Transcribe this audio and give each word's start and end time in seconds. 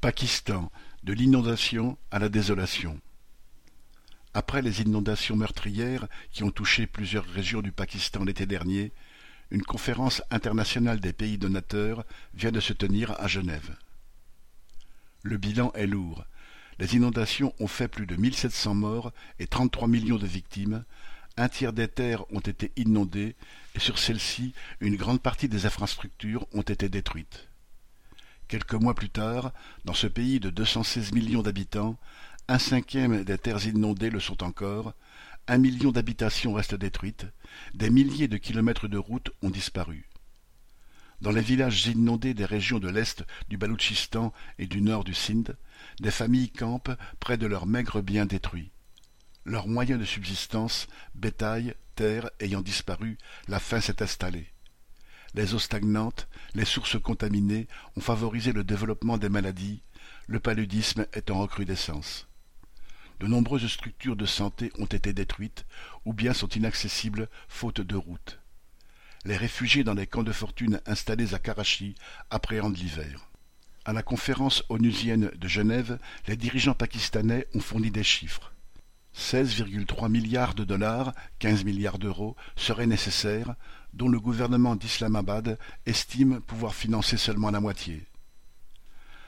Pakistan, 0.00 0.72
de 1.02 1.12
l'inondation 1.12 1.98
à 2.10 2.18
la 2.18 2.30
désolation. 2.30 2.98
Après 4.32 4.62
les 4.62 4.80
inondations 4.80 5.36
meurtrières 5.36 6.06
qui 6.32 6.42
ont 6.42 6.50
touché 6.50 6.86
plusieurs 6.86 7.26
régions 7.26 7.60
du 7.60 7.70
Pakistan 7.70 8.24
l'été 8.24 8.46
dernier, 8.46 8.92
une 9.50 9.62
conférence 9.62 10.22
internationale 10.30 11.00
des 11.00 11.12
pays 11.12 11.36
donateurs 11.36 12.06
vient 12.32 12.50
de 12.50 12.60
se 12.60 12.72
tenir 12.72 13.10
à 13.20 13.26
Genève. 13.26 13.76
Le 15.22 15.36
bilan 15.36 15.70
est 15.74 15.86
lourd. 15.86 16.24
Les 16.78 16.94
inondations 16.94 17.52
ont 17.60 17.66
fait 17.66 17.88
plus 17.88 18.06
de 18.06 18.16
1700 18.16 18.74
morts 18.74 19.12
et 19.38 19.46
33 19.46 19.86
millions 19.86 20.16
de 20.16 20.26
victimes. 20.26 20.82
Un 21.36 21.50
tiers 21.50 21.74
des 21.74 21.88
terres 21.88 22.24
ont 22.32 22.40
été 22.40 22.72
inondées 22.76 23.36
et 23.74 23.80
sur 23.80 23.98
celles-ci, 23.98 24.54
une 24.80 24.96
grande 24.96 25.20
partie 25.20 25.50
des 25.50 25.66
infrastructures 25.66 26.46
ont 26.54 26.62
été 26.62 26.88
détruites. 26.88 27.49
Quelques 28.50 28.74
mois 28.74 28.96
plus 28.96 29.10
tard, 29.10 29.52
dans 29.84 29.94
ce 29.94 30.08
pays 30.08 30.40
de 30.40 30.50
216 30.50 31.12
millions 31.12 31.40
d'habitants, 31.40 31.96
un 32.48 32.58
cinquième 32.58 33.22
des 33.22 33.38
terres 33.38 33.64
inondées 33.64 34.10
le 34.10 34.18
sont 34.18 34.42
encore, 34.42 34.92
un 35.46 35.56
million 35.56 35.92
d'habitations 35.92 36.52
restent 36.52 36.74
détruites, 36.74 37.26
des 37.74 37.90
milliers 37.90 38.26
de 38.26 38.38
kilomètres 38.38 38.88
de 38.88 38.98
routes 38.98 39.30
ont 39.42 39.50
disparu. 39.50 40.08
Dans 41.20 41.30
les 41.30 41.42
villages 41.42 41.86
inondés 41.86 42.34
des 42.34 42.44
régions 42.44 42.80
de 42.80 42.88
l'est 42.88 43.24
du 43.48 43.56
Baloutchistan 43.56 44.32
et 44.58 44.66
du 44.66 44.82
nord 44.82 45.04
du 45.04 45.14
Sindh, 45.14 45.56
des 46.00 46.10
familles 46.10 46.50
campent 46.50 46.98
près 47.20 47.38
de 47.38 47.46
leurs 47.46 47.66
maigres 47.66 48.02
biens 48.02 48.26
détruits. 48.26 48.72
Leurs 49.44 49.68
moyens 49.68 50.00
de 50.00 50.04
subsistance, 50.04 50.88
bétail, 51.14 51.76
terre 51.94 52.28
ayant 52.40 52.62
disparu, 52.62 53.16
la 53.46 53.60
faim 53.60 53.80
s'est 53.80 54.02
installée. 54.02 54.48
Les 55.34 55.54
eaux 55.54 55.60
stagnantes, 55.60 56.28
les 56.54 56.64
sources 56.64 57.00
contaminées 57.00 57.68
ont 57.96 58.00
favorisé 58.00 58.52
le 58.52 58.64
développement 58.64 59.16
des 59.16 59.28
maladies, 59.28 59.82
le 60.26 60.40
paludisme 60.40 61.06
est 61.12 61.30
en 61.30 61.40
recrudescence. 61.40 62.26
De 63.20 63.26
nombreuses 63.26 63.66
structures 63.66 64.16
de 64.16 64.26
santé 64.26 64.72
ont 64.78 64.86
été 64.86 65.12
détruites 65.12 65.66
ou 66.04 66.12
bien 66.12 66.32
sont 66.32 66.48
inaccessibles 66.48 67.28
faute 67.48 67.80
de 67.80 67.96
route. 67.96 68.40
Les 69.24 69.36
réfugiés 69.36 69.84
dans 69.84 69.94
les 69.94 70.06
camps 70.06 70.22
de 70.22 70.32
fortune 70.32 70.80
installés 70.86 71.34
à 71.34 71.38
Karachi 71.38 71.94
appréhendent 72.30 72.78
l'hiver. 72.78 73.28
À 73.84 73.92
la 73.92 74.02
conférence 74.02 74.64
onusienne 74.68 75.30
de 75.36 75.48
Genève, 75.48 75.98
les 76.26 76.36
dirigeants 76.36 76.74
pakistanais 76.74 77.46
ont 77.54 77.60
fourni 77.60 77.90
des 77.90 78.02
chiffres. 78.02 78.52
16,3 79.16 80.08
milliards 80.08 80.54
de 80.54 80.64
dollars, 80.64 81.12
15 81.40 81.64
milliards 81.64 81.98
d'euros, 81.98 82.36
seraient 82.56 82.86
nécessaires, 82.86 83.54
dont 83.92 84.08
le 84.08 84.20
gouvernement 84.20 84.76
d'Islamabad 84.76 85.58
estime 85.86 86.40
pouvoir 86.40 86.74
financer 86.74 87.16
seulement 87.16 87.50
la 87.50 87.60
moitié. 87.60 88.06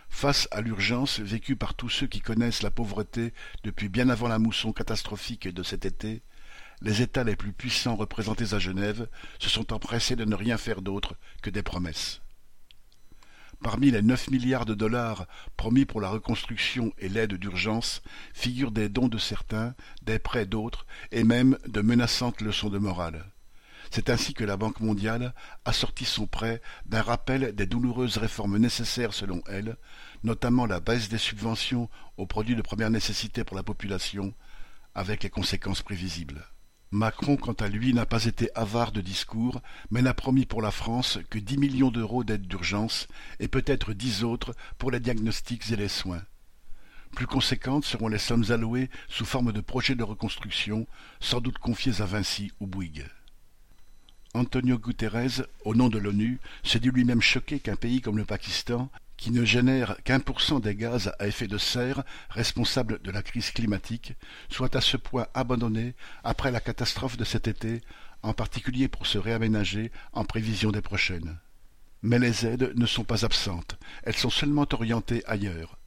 Face 0.08 0.46
à 0.50 0.60
l'urgence 0.60 1.20
vécue 1.20 1.56
par 1.56 1.74
tous 1.74 1.88
ceux 1.88 2.06
qui 2.06 2.20
connaissent 2.20 2.62
la 2.62 2.70
pauvreté 2.70 3.32
depuis 3.64 3.88
bien 3.88 4.08
avant 4.08 4.28
la 4.28 4.38
mousson 4.38 4.72
catastrophique 4.72 5.48
de 5.48 5.62
cet 5.62 5.84
été, 5.86 6.22
les 6.82 7.00
États 7.00 7.24
les 7.24 7.36
plus 7.36 7.52
puissants 7.52 7.96
représentés 7.96 8.54
à 8.54 8.58
Genève 8.58 9.08
se 9.38 9.48
sont 9.48 9.72
empressés 9.72 10.16
de 10.16 10.24
ne 10.24 10.34
rien 10.34 10.58
faire 10.58 10.82
d'autre 10.82 11.16
que 11.40 11.50
des 11.50 11.62
promesses. 11.62 12.20
Parmi 13.62 13.92
les 13.92 14.02
neuf 14.02 14.28
milliards 14.30 14.66
de 14.66 14.74
dollars 14.74 15.26
promis 15.56 15.84
pour 15.84 16.00
la 16.00 16.08
reconstruction 16.08 16.92
et 16.98 17.08
l'aide 17.08 17.34
d'urgence 17.34 18.02
figurent 18.34 18.72
des 18.72 18.88
dons 18.88 19.08
de 19.08 19.18
certains, 19.18 19.74
des 20.02 20.18
prêts 20.18 20.46
d'autres, 20.46 20.84
et 21.12 21.22
même 21.22 21.56
de 21.66 21.80
menaçantes 21.80 22.40
leçons 22.40 22.70
de 22.70 22.78
morale. 22.78 23.24
C'est 23.94 24.08
ainsi 24.08 24.32
que 24.32 24.42
la 24.42 24.56
Banque 24.56 24.80
mondiale 24.80 25.34
a 25.66 25.72
sorti 25.74 26.06
son 26.06 26.26
prêt 26.26 26.62
d'un 26.86 27.02
rappel 27.02 27.54
des 27.54 27.66
douloureuses 27.66 28.16
réformes 28.16 28.56
nécessaires 28.56 29.12
selon 29.12 29.42
elle, 29.48 29.76
notamment 30.24 30.64
la 30.64 30.80
baisse 30.80 31.10
des 31.10 31.18
subventions 31.18 31.90
aux 32.16 32.24
produits 32.24 32.56
de 32.56 32.62
première 32.62 32.88
nécessité 32.88 33.44
pour 33.44 33.54
la 33.54 33.62
population, 33.62 34.32
avec 34.94 35.22
les 35.22 35.28
conséquences 35.28 35.82
prévisibles. 35.82 36.46
Macron, 36.90 37.36
quant 37.36 37.52
à 37.52 37.68
lui, 37.68 37.92
n'a 37.92 38.06
pas 38.06 38.24
été 38.24 38.48
avare 38.54 38.92
de 38.92 39.02
discours, 39.02 39.60
mais 39.90 40.00
n'a 40.00 40.14
promis 40.14 40.46
pour 40.46 40.62
la 40.62 40.70
France 40.70 41.18
que 41.28 41.38
dix 41.38 41.58
millions 41.58 41.90
d'euros 41.90 42.24
d'aide 42.24 42.48
d'urgence 42.48 43.08
et 43.40 43.48
peut-être 43.48 43.92
dix 43.92 44.24
autres 44.24 44.54
pour 44.78 44.90
les 44.90 45.00
diagnostics 45.00 45.70
et 45.70 45.76
les 45.76 45.88
soins. 45.88 46.22
Plus 47.14 47.26
conséquentes 47.26 47.84
seront 47.84 48.08
les 48.08 48.16
sommes 48.16 48.52
allouées 48.52 48.88
sous 49.08 49.26
forme 49.26 49.52
de 49.52 49.60
projets 49.60 49.96
de 49.96 50.02
reconstruction, 50.02 50.86
sans 51.20 51.42
doute 51.42 51.58
confiés 51.58 52.00
à 52.00 52.06
Vinci 52.06 52.52
ou 52.58 52.66
Bouygues. 52.66 53.06
Antonio 54.34 54.78
Guterres, 54.78 55.46
au 55.64 55.74
nom 55.74 55.88
de 55.88 55.98
l'ONU, 55.98 56.40
s'est 56.64 56.80
dit 56.80 56.90
lui-même 56.90 57.20
choqué 57.20 57.60
qu'un 57.60 57.76
pays 57.76 58.00
comme 58.00 58.16
le 58.16 58.24
Pakistan 58.24 58.90
qui 59.18 59.30
ne 59.30 59.44
génère 59.44 59.96
qu'un 60.02 60.20
pour 60.20 60.40
cent 60.40 60.58
des 60.58 60.74
gaz 60.74 61.12
à 61.18 61.28
effet 61.28 61.46
de 61.46 61.58
serre 61.58 62.02
responsables 62.30 63.00
de 63.02 63.10
la 63.10 63.22
crise 63.22 63.50
climatique, 63.50 64.14
soit 64.48 64.74
à 64.74 64.80
ce 64.80 64.96
point 64.96 65.28
abandonné 65.34 65.94
après 66.24 66.50
la 66.50 66.60
catastrophe 66.60 67.16
de 67.16 67.24
cet 67.24 67.46
été, 67.46 67.82
en 68.22 68.32
particulier 68.32 68.88
pour 68.88 69.06
se 69.06 69.18
réaménager 69.18 69.92
en 70.12 70.24
prévision 70.24 70.72
des 70.72 70.80
prochaines. 70.80 71.38
Mais 72.02 72.18
les 72.18 72.46
aides 72.46 72.72
ne 72.74 72.86
sont 72.86 73.04
pas 73.04 73.24
absentes, 73.24 73.78
elles 74.02 74.16
sont 74.16 74.30
seulement 74.30 74.66
orientées 74.72 75.22
ailleurs. 75.26 75.78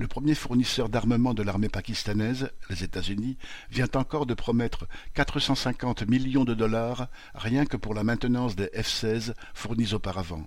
Le 0.00 0.08
premier 0.08 0.34
fournisseur 0.34 0.88
d'armement 0.88 1.34
de 1.34 1.42
l'armée 1.42 1.68
pakistanaise, 1.68 2.50
les 2.70 2.84
États-Unis, 2.84 3.36
vient 3.70 3.90
encore 3.96 4.24
de 4.24 4.32
promettre 4.32 4.88
450 5.12 6.08
millions 6.08 6.44
de 6.44 6.54
dollars 6.54 7.08
rien 7.34 7.66
que 7.66 7.76
pour 7.76 7.92
la 7.92 8.02
maintenance 8.02 8.56
des 8.56 8.68
F-16 8.68 9.34
fournis 9.52 9.92
auparavant. 9.92 10.46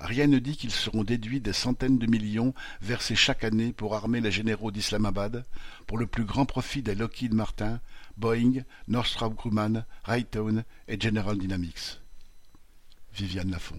Rien 0.00 0.26
ne 0.26 0.40
dit 0.40 0.56
qu'ils 0.56 0.72
seront 0.72 1.04
déduits 1.04 1.40
des 1.40 1.52
centaines 1.52 1.98
de 1.98 2.10
millions 2.10 2.52
versés 2.80 3.14
chaque 3.14 3.44
année 3.44 3.72
pour 3.72 3.94
armer 3.94 4.20
les 4.20 4.32
généraux 4.32 4.72
d'Islamabad, 4.72 5.46
pour 5.86 5.96
le 5.96 6.08
plus 6.08 6.24
grand 6.24 6.44
profit 6.44 6.82
des 6.82 6.96
Lockheed 6.96 7.32
Martin, 7.32 7.80
Boeing, 8.16 8.64
Northrop 8.88 9.32
Grumman, 9.32 9.84
Raytheon 10.02 10.64
et 10.88 11.00
General 11.00 11.38
Dynamics. 11.38 12.00
Viviane 13.12 13.52
Lafont 13.52 13.78